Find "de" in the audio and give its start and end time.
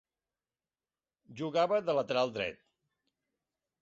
1.91-1.97